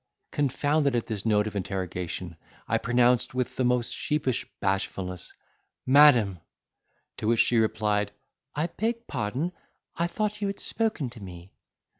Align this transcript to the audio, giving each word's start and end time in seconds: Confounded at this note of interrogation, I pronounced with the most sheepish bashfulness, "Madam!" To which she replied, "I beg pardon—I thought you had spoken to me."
Confounded 0.31 0.95
at 0.95 1.05
this 1.05 1.27
note 1.27 1.45
of 1.45 1.55
interrogation, 1.55 2.35
I 2.67 2.79
pronounced 2.79 3.35
with 3.35 3.55
the 3.55 3.63
most 3.63 3.91
sheepish 3.91 4.47
bashfulness, 4.59 5.31
"Madam!" 5.85 6.39
To 7.17 7.27
which 7.27 7.41
she 7.41 7.57
replied, 7.59 8.11
"I 8.55 8.65
beg 8.65 9.05
pardon—I 9.05 10.07
thought 10.07 10.41
you 10.41 10.47
had 10.47 10.59
spoken 10.59 11.11
to 11.11 11.21
me." 11.21 11.51